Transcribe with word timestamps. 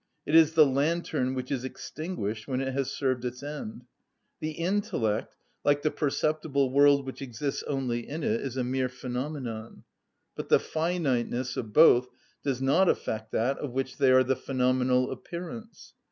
It 0.25 0.33
is 0.33 0.53
the 0.53 0.65
lantern 0.65 1.35
which 1.35 1.51
is 1.51 1.63
extinguished 1.63 2.47
when 2.47 2.59
it 2.59 2.73
has 2.73 2.89
served 2.89 3.23
its 3.23 3.43
end. 3.43 3.85
The 4.39 4.53
intellect, 4.53 5.35
like 5.63 5.83
the 5.83 5.91
perceptible 5.91 6.71
world 6.71 7.05
which 7.05 7.21
exists 7.21 7.61
only 7.67 8.09
in 8.09 8.23
it, 8.23 8.41
is 8.41 8.57
a 8.57 8.63
mere 8.63 8.89
phenomenon; 8.89 9.83
but 10.35 10.49
the 10.49 10.57
finiteness 10.59 11.55
of 11.55 11.71
both 11.71 12.07
does 12.43 12.63
not 12.63 12.89
affect 12.89 13.31
that 13.33 13.59
of 13.59 13.73
which 13.73 13.97
they 13.99 14.11
are 14.11 14.23
the 14.23 14.35
phenomenal 14.35 15.11
appearance. 15.11 15.93